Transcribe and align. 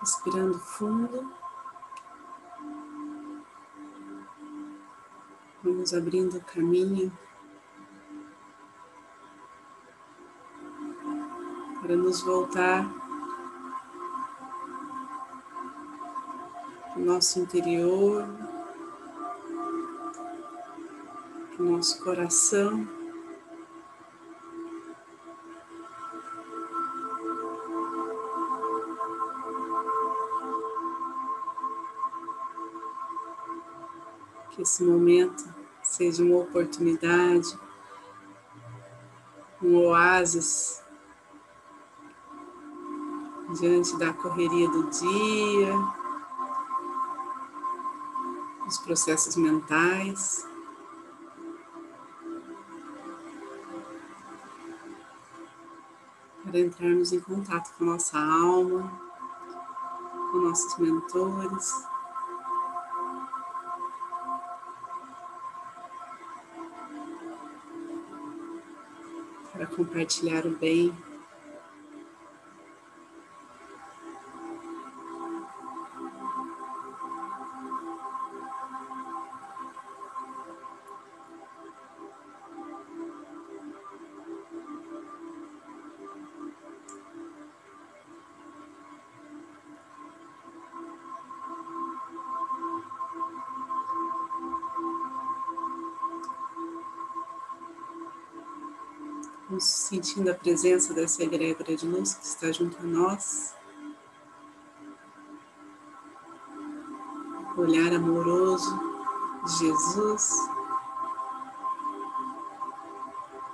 Respirando 0.00 0.58
fundo. 0.58 1.30
Vamos 5.62 5.92
abrindo 5.92 6.38
o 6.38 6.44
caminho 6.44 7.12
para 11.82 11.96
nos 11.96 12.22
voltar 12.22 12.88
para 16.92 17.00
o 17.00 17.04
nosso 17.04 17.38
interior, 17.38 18.26
para 21.54 21.62
o 21.62 21.72
nosso 21.72 22.02
coração. 22.02 22.99
Que 34.50 34.62
esse 34.62 34.82
momento 34.82 35.44
seja 35.82 36.22
uma 36.22 36.38
oportunidade, 36.38 37.58
um 39.62 39.76
oásis 39.86 40.82
diante 43.58 43.96
da 43.98 44.12
correria 44.12 44.68
do 44.68 44.88
dia, 44.90 45.74
dos 48.64 48.78
processos 48.78 49.36
mentais. 49.36 50.46
Para 56.44 56.58
entrarmos 56.58 57.12
em 57.12 57.20
contato 57.20 57.72
com 57.76 57.84
nossa 57.84 58.18
alma, 58.18 58.90
com 60.30 60.38
nossos 60.38 60.76
mentores. 60.78 61.90
Compartilhar 69.80 70.46
o 70.46 70.50
bem. 70.50 70.92
Sentindo 99.58 100.30
a 100.30 100.34
presença 100.34 100.94
dessa 100.94 101.24
egrégora 101.24 101.74
de 101.74 101.84
luz 101.84 102.14
que 102.14 102.24
está 102.24 102.52
junto 102.52 102.78
a 102.78 102.82
nós. 102.84 103.54
O 107.56 107.62
olhar 107.62 107.92
amoroso 107.92 108.78
de 109.44 109.58
Jesus, 109.58 110.30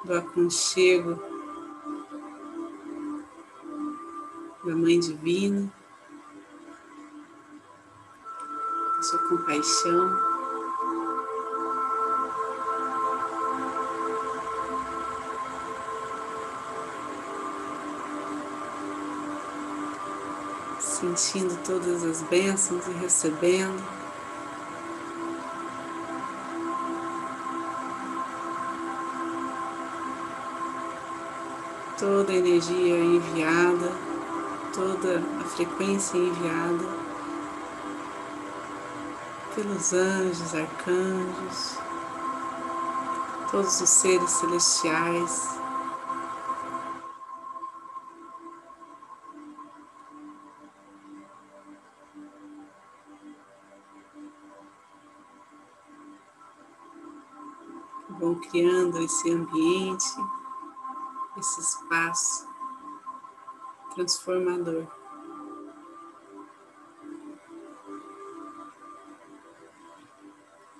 do 0.05 0.15
aconchego 0.15 1.19
da 4.65 4.77
Mãe 4.77 5.01
Divina, 5.01 5.73
da 8.97 9.03
sua 9.03 9.29
compaixão. 9.29 10.36
Sentindo 21.17 21.57
todas 21.65 22.05
as 22.05 22.23
bênçãos 22.23 22.87
e 22.87 22.93
recebendo. 22.93 23.83
Toda 31.99 32.31
a 32.31 32.37
energia 32.37 32.99
enviada, 32.99 33.91
toda 34.75 35.23
a 35.41 35.45
frequência 35.45 36.19
enviada 36.19 37.07
pelos 39.55 39.95
anjos, 39.95 40.55
arcanjos, 40.55 41.79
todos 43.51 43.81
os 43.81 43.89
seres 43.89 44.31
celestiais 44.31 45.57
criando 58.39 58.99
esse 59.03 59.31
ambiente, 59.31 60.05
esse 61.39 61.61
espaço 61.61 62.49
transformador. 63.95 64.87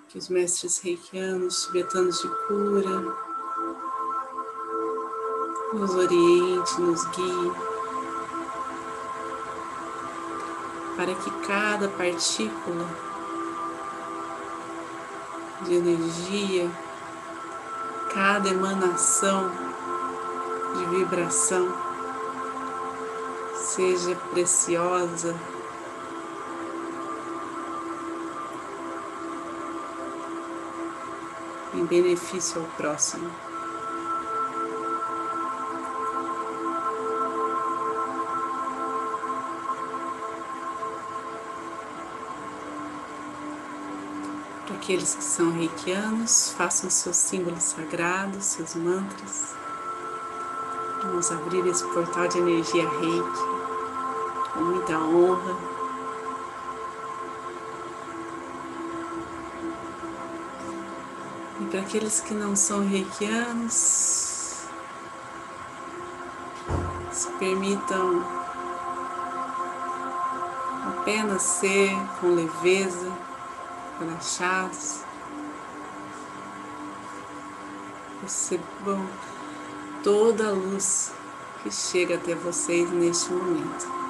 Que 0.09 0.19
os 0.19 0.29
mestres 0.29 0.79
reikianos, 0.79 1.65
tibetanos 1.65 2.21
de 2.21 2.29
cura, 2.47 3.27
nos 5.73 5.95
oriente, 5.95 6.81
nos 6.81 7.05
guie, 7.07 7.53
para 10.97 11.15
que 11.15 11.31
cada 11.47 11.89
partícula 11.89 12.87
de 15.63 15.75
energia 15.75 16.86
cada 18.17 18.49
emanação 18.49 19.51
de 20.75 20.87
vibração 20.87 21.69
seja 23.55 24.17
preciosa. 24.31 25.37
Em 31.75 31.85
benefício 31.85 32.63
ao 32.63 32.67
próximo. 32.69 33.31
Aqueles 44.87 45.17
que 45.17 45.25
são 45.25 45.51
reikianos, 45.51 46.55
façam 46.57 46.89
seus 46.89 47.17
símbolos 47.17 47.65
sagrados, 47.65 48.45
seus 48.45 48.77
mantras. 48.77 49.53
Vamos 51.03 51.29
abrir 51.33 51.67
esse 51.67 51.85
portal 51.89 52.29
de 52.29 52.39
energia 52.39 52.89
reiki 52.89 54.53
com 54.53 54.61
muita 54.61 54.97
honra. 54.97 55.57
E 61.63 61.65
para 61.65 61.81
aqueles 61.81 62.21
que 62.21 62.33
não 62.33 62.55
são 62.55 62.87
reikianos, 62.87 63.73
se 67.11 67.29
permitam 67.41 68.25
apenas 70.87 71.43
ser 71.43 71.91
com 72.21 72.29
leveza 72.29 73.27
relaxados. 73.99 75.01
Percebam 78.21 79.07
toda 80.03 80.49
a 80.49 80.53
luz 80.53 81.13
que 81.63 81.71
chega 81.71 82.17
até 82.17 82.35
vocês 82.35 82.91
neste 82.91 83.33
momento. 83.33 84.06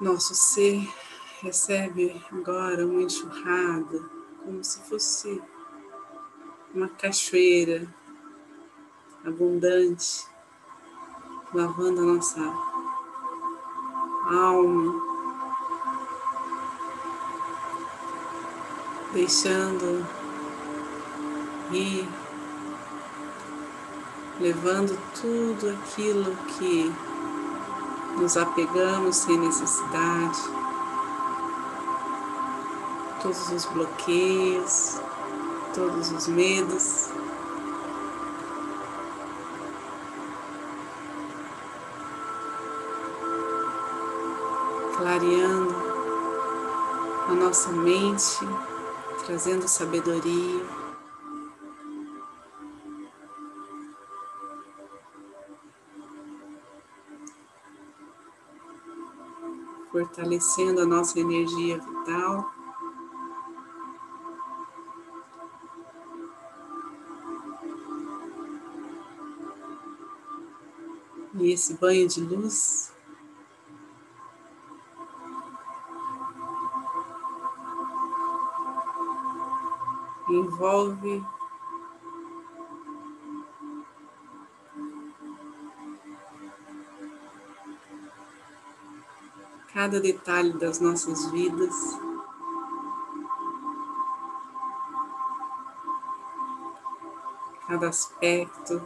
Nosso 0.00 0.34
ser 0.34 0.92
recebe 1.40 2.20
agora 2.32 2.84
uma 2.84 3.02
enxurrada, 3.02 4.02
como 4.42 4.62
se 4.64 4.80
fosse 4.88 5.40
uma 6.74 6.88
cachoeira 6.88 7.86
abundante, 9.24 10.26
lavando 11.54 12.00
a 12.00 12.04
nossa 12.14 12.40
alma, 14.28 15.00
deixando 19.12 20.04
ir, 21.72 22.08
levando 24.40 24.98
tudo 25.20 25.70
aquilo 25.70 26.36
que 26.58 27.13
nos 28.16 28.36
apegamos 28.36 29.16
sem 29.16 29.38
necessidade, 29.38 30.40
todos 33.22 33.50
os 33.50 33.64
bloqueios, 33.66 35.00
todos 35.74 36.12
os 36.12 36.28
medos. 36.28 37.08
Clareando 44.96 45.74
a 47.28 47.34
nossa 47.34 47.70
mente, 47.70 48.38
trazendo 49.24 49.66
sabedoria. 49.66 50.83
Fortalecendo 59.94 60.80
a 60.80 60.84
nossa 60.84 61.20
energia 61.20 61.78
vital. 61.78 62.52
E 71.34 71.52
esse 71.52 71.74
banho 71.74 72.08
de 72.08 72.20
luz 72.22 72.92
envolve 80.28 81.24
cada 89.84 90.00
detalhe 90.00 90.54
das 90.54 90.80
nossas 90.80 91.30
vidas. 91.30 91.74
Cada 97.68 97.88
aspecto 97.88 98.80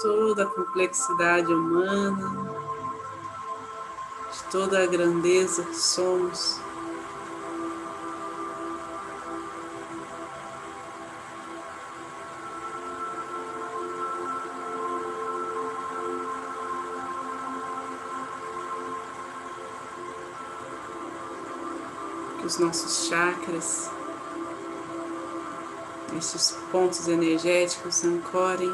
toda 0.00 0.44
a 0.44 0.46
complexidade 0.46 1.52
humana, 1.52 2.54
de 4.32 4.44
toda 4.50 4.82
a 4.82 4.86
grandeza 4.86 5.62
que 5.62 5.74
somos. 5.74 6.65
Os 22.46 22.58
nossos 22.58 23.08
chakras, 23.08 23.90
esses 26.16 26.56
pontos 26.70 27.08
energéticos 27.08 28.04
ancorem 28.04 28.72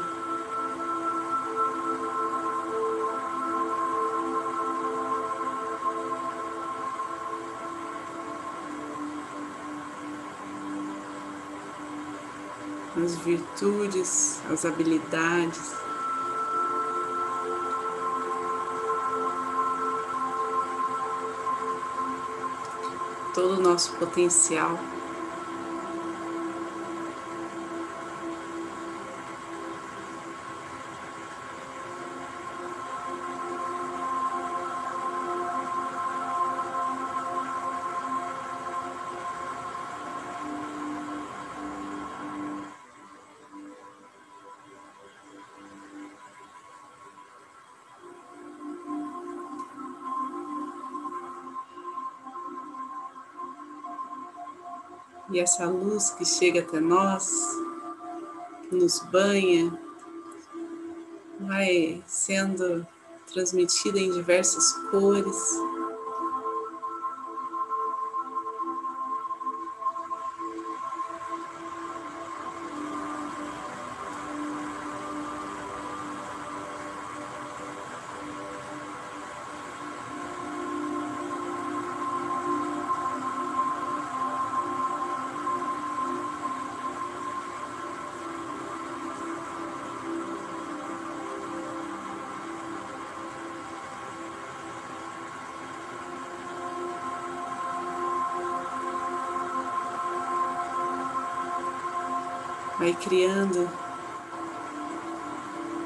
as 13.03 13.15
virtudes, 13.15 14.39
as 14.51 14.65
habilidades. 14.65 15.92
Todo 23.33 23.55
o 23.55 23.59
nosso 23.59 23.93
potencial. 23.93 24.79
E 55.31 55.39
essa 55.39 55.65
luz 55.65 56.09
que 56.11 56.25
chega 56.25 56.59
até 56.59 56.79
nós, 56.79 57.31
que 58.69 58.75
nos 58.75 58.99
banha, 58.99 59.77
vai 61.39 62.03
sendo 62.05 62.85
transmitida 63.31 63.99
em 63.99 64.11
diversas 64.11 64.73
cores. 64.91 65.35
Vai 102.83 102.93
criando 102.95 103.69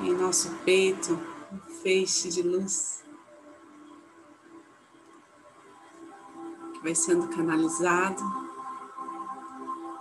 em 0.01 0.15
nosso 0.15 0.49
peito 0.65 1.13
um 1.53 1.59
feixe 1.83 2.27
de 2.29 2.41
luz 2.41 3.05
que 6.73 6.79
vai 6.81 6.95
sendo 6.95 7.27
canalizado, 7.27 8.23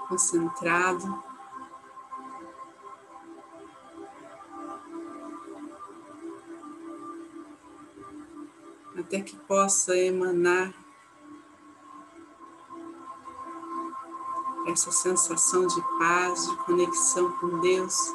concentrado. 0.09 1.23
Até 8.99 9.21
que 9.21 9.37
possa 9.37 9.95
emanar 9.95 10.86
essa 14.67 14.91
sensação 14.91 15.67
de 15.67 15.81
paz, 15.99 16.49
de 16.49 16.57
conexão 16.65 17.33
com 17.39 17.61
Deus. 17.61 18.13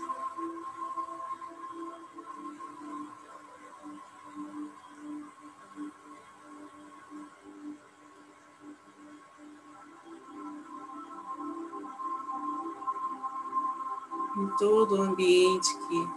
Em 14.37 14.47
todo 14.57 14.97
o 14.97 15.01
ambiente 15.01 15.69
que 15.87 16.07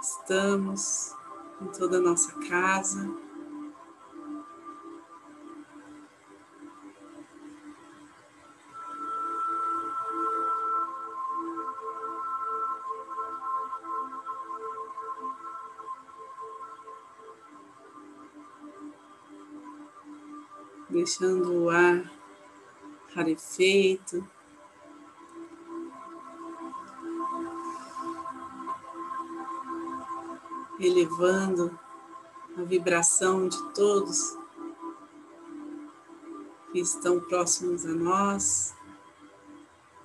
estamos, 0.00 1.14
em 1.60 1.66
toda 1.66 1.98
a 1.98 2.00
nossa 2.00 2.32
casa. 2.48 3.25
Deixando 20.88 21.64
o 21.64 21.70
ar 21.70 22.10
rarefeito. 23.14 24.26
Elevando 30.78 31.78
a 32.58 32.62
vibração 32.62 33.48
de 33.48 33.62
todos 33.72 34.36
que 36.70 36.80
estão 36.80 37.18
próximos 37.20 37.86
a 37.86 37.92
nós, 37.92 38.74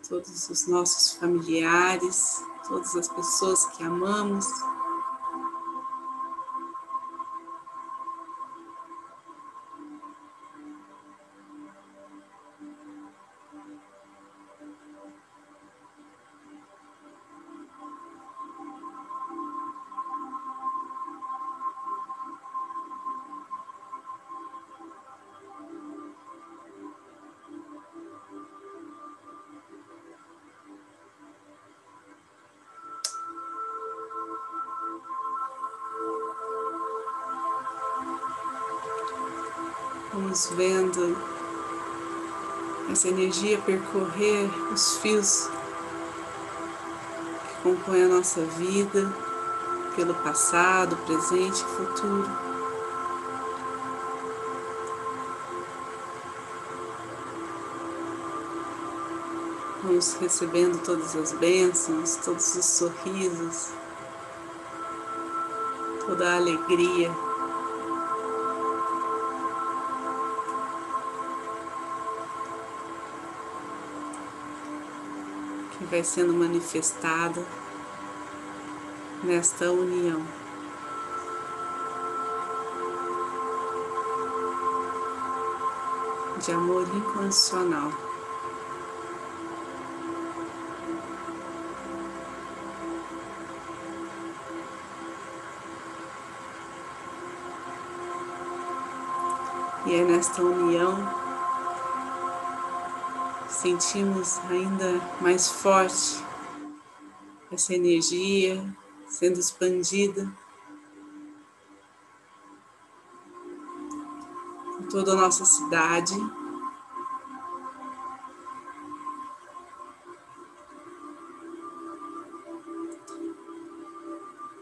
todos 0.07 0.49
os 0.49 0.67
nossos 0.67 1.13
familiares, 1.13 2.41
todas 2.67 2.95
as 2.95 3.09
pessoas 3.09 3.65
que 3.65 3.83
amamos. 3.83 4.45
Vamos 40.21 40.51
vendo 40.55 41.17
essa 42.91 43.07
energia 43.07 43.57
percorrer 43.57 44.47
os 44.71 44.97
fios 44.97 45.49
que 47.47 47.63
compõem 47.63 48.03
a 48.03 48.07
nossa 48.07 48.41
vida, 48.41 49.11
pelo 49.95 50.13
passado, 50.13 50.95
presente 51.07 51.63
e 51.63 51.75
futuro. 51.75 52.29
Vamos 59.83 60.13
recebendo 60.21 60.83
todas 60.83 61.15
as 61.15 61.33
bênçãos, 61.33 62.17
todos 62.17 62.55
os 62.55 62.65
sorrisos, 62.65 63.69
toda 66.05 66.29
a 66.29 66.35
alegria. 66.35 67.30
Vai 75.91 76.05
sendo 76.05 76.33
manifestada 76.33 77.45
nesta 79.21 79.69
união. 79.69 80.25
De 86.39 86.51
amor 86.53 86.87
incondicional. 86.95 87.91
E 99.85 99.93
é 99.93 100.03
nesta 100.05 100.41
união 100.41 101.20
sentimos 103.51 104.39
ainda 104.49 104.99
mais 105.19 105.49
forte 105.49 106.23
essa 107.51 107.73
energia 107.73 108.63
sendo 109.07 109.39
expandida 109.39 110.31
por 114.77 114.87
toda 114.87 115.11
a 115.13 115.15
nossa 115.15 115.43
cidade. 115.43 116.15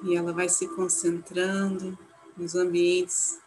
E 0.01 0.15
ela 0.15 0.33
vai 0.33 0.49
se 0.49 0.67
concentrando 0.67 1.97
nos 2.35 2.55
ambientes 2.55 3.39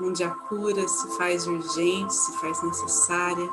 onde 0.00 0.22
a 0.22 0.30
cura 0.30 0.86
se 0.86 1.08
faz 1.16 1.46
urgente, 1.46 2.14
se 2.14 2.32
faz 2.38 2.62
necessária, 2.62 3.50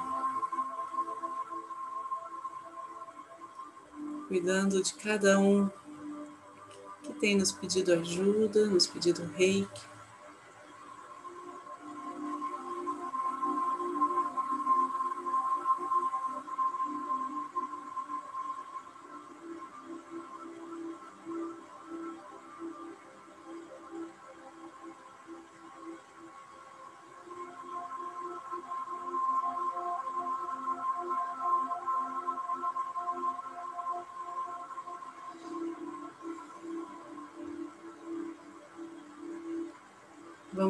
cuidando 4.27 4.81
de 4.81 4.93
cada 4.95 5.39
um 5.39 5.69
que 7.03 7.13
tem 7.13 7.37
nos 7.37 7.51
pedido 7.51 7.93
ajuda, 7.93 8.65
nos 8.67 8.87
pedido 8.87 9.23
reiki. 9.35 9.94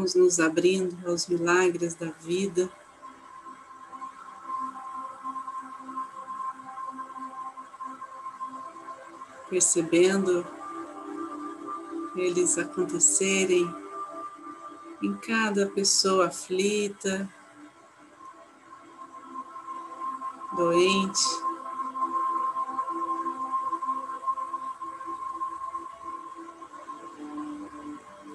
Vamos 0.05 0.13
nos 0.13 0.39
abrindo 0.39 1.09
aos 1.09 1.25
milagres 1.25 1.95
da 1.95 2.11
vida. 2.21 2.69
Percebendo 9.49 10.45
eles 12.15 12.55
acontecerem 12.59 13.67
em 15.01 15.15
cada 15.15 15.65
pessoa 15.71 16.27
aflita, 16.27 17.27
doente. 20.55 21.25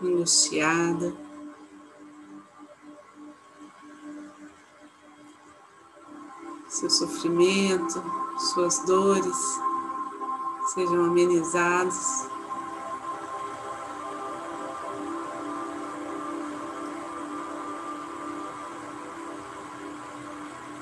Angustiada. 0.02 1.29
Seu 6.80 6.88
sofrimento, 6.88 8.02
suas 8.38 8.78
dores 8.86 9.36
sejam 10.72 11.04
amenizados. 11.04 12.26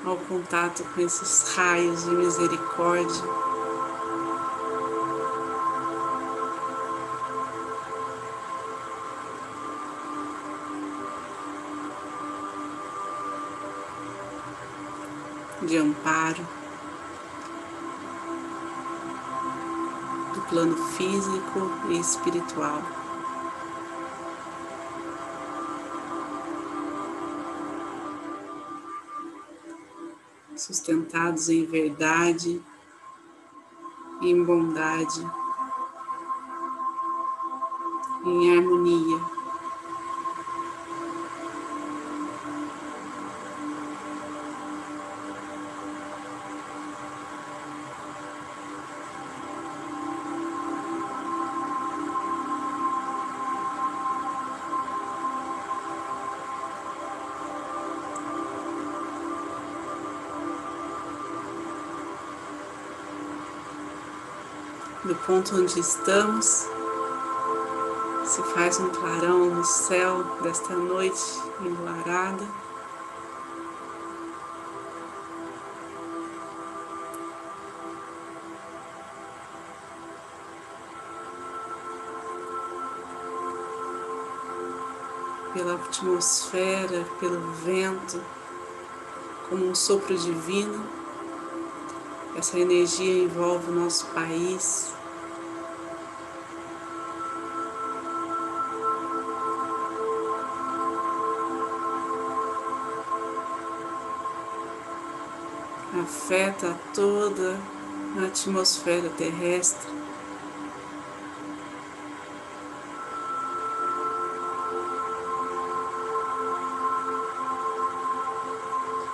Ao 0.05 0.15
contato 0.15 0.85
com 0.95 1.01
esses 1.01 1.53
raios 1.55 2.05
de 2.05 2.11
misericórdia. 2.11 3.48
De 15.69 15.77
amparo 15.77 16.43
do 20.33 20.41
plano 20.49 20.75
físico 20.93 21.71
e 21.89 21.99
espiritual. 21.99 22.81
Sustentados 30.55 31.49
em 31.49 31.65
verdade 31.65 32.59
e 34.21 34.27
em 34.27 34.43
bondade, 34.43 35.21
em 38.25 38.57
harmonia. 38.57 39.38
Do 65.09 65.15
ponto 65.15 65.55
onde 65.55 65.79
estamos, 65.79 66.67
se 68.23 68.43
faz 68.53 68.79
um 68.79 68.89
clarão 68.89 69.55
no 69.55 69.63
céu 69.63 70.23
desta 70.43 70.75
noite 70.75 71.41
enluarada. 71.59 72.45
Pela 85.55 85.73
atmosfera, 85.73 87.03
pelo 87.19 87.51
vento, 87.53 88.21
como 89.49 89.65
um 89.65 89.73
sopro 89.73 90.15
divino, 90.15 90.85
essa 92.35 92.59
energia 92.59 93.23
envolve 93.23 93.71
o 93.71 93.73
nosso 93.73 94.05
país, 94.13 94.98
afeta 106.09 106.75
toda 106.91 107.59
a 108.19 108.25
atmosfera 108.25 109.09
terrestre. 109.09 109.87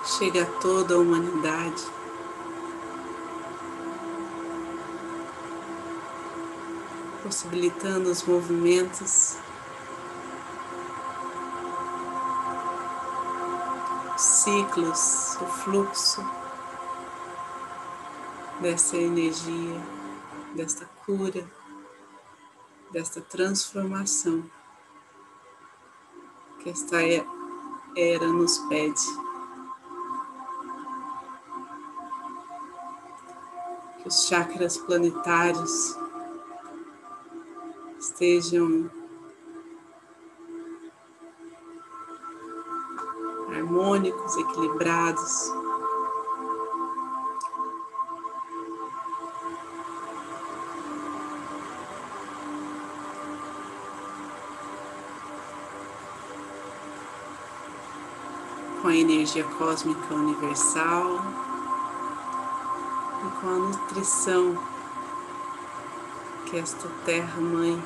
Chega 0.06 0.44
a 0.44 0.46
toda 0.60 0.94
a 0.94 0.98
humanidade. 0.98 1.84
Possibilitando 7.22 8.10
os 8.10 8.22
movimentos 8.22 9.36
ciclos, 14.16 15.36
o 15.42 15.46
fluxo 15.46 16.45
dessa 18.60 18.96
energia, 18.96 19.80
desta 20.54 20.86
cura, 21.04 21.46
desta 22.90 23.20
transformação 23.20 24.44
que 26.66 26.70
esta 26.70 26.96
era 27.96 28.26
nos 28.26 28.58
pede. 28.68 29.06
Que 34.02 34.08
os 34.08 34.26
chakras 34.26 34.76
planetários 34.78 35.96
estejam 38.00 38.90
harmônicos, 43.48 44.36
equilibrados. 44.36 45.65
Energia 59.00 59.44
cósmica 59.44 60.14
universal 60.14 61.20
e 63.26 63.40
com 63.40 63.48
a 63.48 63.58
nutrição 63.58 64.56
que 66.46 66.58
esta 66.58 66.88
Terra 67.04 67.40
Mãe 67.40 67.82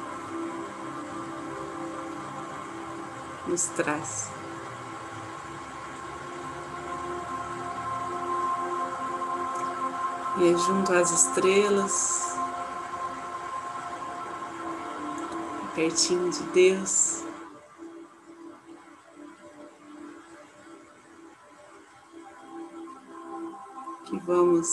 nos 3.46 3.64
traz. 3.66 4.30
E 10.38 10.52
é 10.52 10.56
junto 10.56 10.92
às 10.92 11.10
estrelas, 11.10 12.38
pertinho 15.74 16.30
de 16.30 16.42
Deus, 16.44 17.19
que 24.10 24.18
vamos 24.18 24.68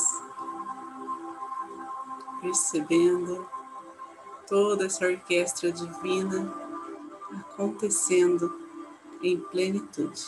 percebendo 2.41 3.47
toda 4.47 4.87
essa 4.87 5.05
orquestra 5.05 5.71
divina 5.71 6.51
acontecendo 7.31 8.59
em 9.21 9.39
plenitude. 9.39 10.25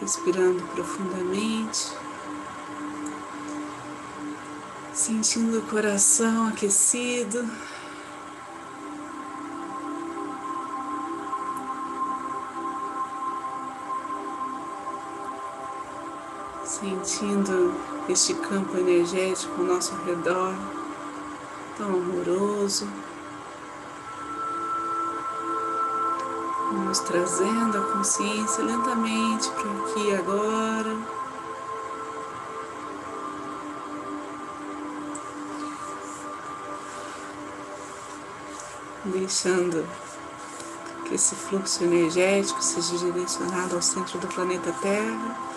Respirando 0.00 0.62
profundamente, 0.68 1.92
sentindo 4.92 5.60
o 5.60 5.66
coração 5.68 6.48
aquecido. 6.48 7.48
Sentindo 16.66 17.74
este 18.08 18.34
campo 18.34 18.76
energético 18.76 19.60
ao 19.60 19.66
nosso 19.66 19.94
redor, 20.04 20.52
tão 21.78 21.86
amoroso, 21.86 22.88
nos 26.72 26.98
trazendo 27.00 27.78
a 27.78 27.92
consciência 27.92 28.64
lentamente 28.64 29.48
para 29.50 29.70
aqui 29.70 30.08
e 30.08 30.16
agora. 30.16 30.96
Deixando 39.04 39.86
que 41.04 41.14
esse 41.14 41.36
fluxo 41.36 41.84
energético 41.84 42.60
seja 42.60 42.98
direcionado 42.98 43.76
ao 43.76 43.82
centro 43.82 44.18
do 44.18 44.26
planeta 44.26 44.72
Terra. 44.82 45.55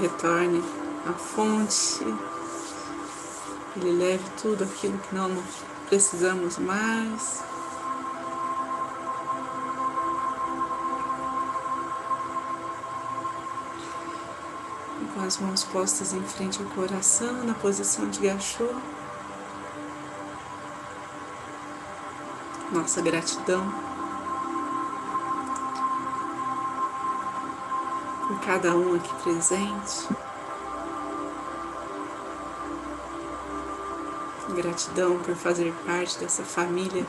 Retorne 0.00 0.62
à 1.06 1.12
fonte, 1.12 2.04
ele 3.76 3.92
leve 3.92 4.24
tudo 4.40 4.64
aquilo 4.64 4.98
que 4.98 5.14
não 5.14 5.30
precisamos 5.88 6.58
mais. 6.58 7.42
Com 15.14 15.20
as 15.20 15.38
mãos 15.38 15.64
postas 15.64 16.12
em 16.12 16.22
frente 16.22 16.60
ao 16.62 16.68
coração, 16.70 17.44
na 17.44 17.54
posição 17.54 18.08
de 18.08 18.20
gachô. 18.20 18.68
Nossa 22.72 23.00
gratidão 23.00 23.97
cada 28.38 28.74
um 28.74 28.94
aqui 28.94 29.14
presente. 29.22 30.08
Gratidão 34.54 35.18
por 35.18 35.34
fazer 35.34 35.72
parte 35.86 36.18
dessa 36.18 36.42
família 36.42 37.06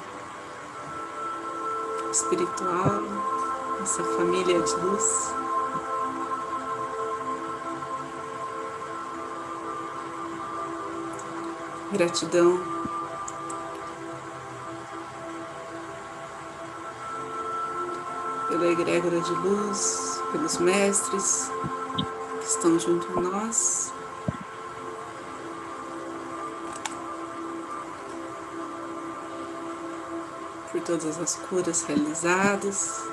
espiritual, 2.11 3.01
essa 3.81 4.03
família 4.03 4.61
de 4.61 4.75
luz. 4.75 5.33
Gratidão 11.91 12.79
pela 18.49 18.65
egrégora 18.67 19.21
de 19.21 19.31
luz, 19.31 20.18
pelos 20.31 20.57
mestres 20.57 21.51
que 22.39 22.45
estão 22.45 22.79
junto 22.79 23.07
a 23.17 23.21
nós. 23.21 23.93
Por 30.71 30.81
todas 30.81 31.19
as 31.19 31.35
curas 31.35 31.83
realizadas. 31.83 33.03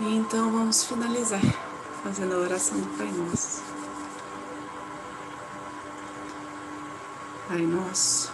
E 0.00 0.16
então 0.16 0.52
vamos 0.52 0.84
finalizar 0.84 1.40
fazendo 2.02 2.34
a 2.34 2.38
oração 2.38 2.78
do 2.78 2.98
Pai 2.98 3.10
Nosso. 3.12 3.62
Pai 7.48 7.62
Nosso 7.62 8.33